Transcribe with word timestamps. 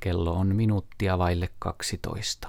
Kello 0.00 0.32
on 0.32 0.56
minuuttia 0.56 1.18
vaille 1.18 1.48
12. 1.58 2.48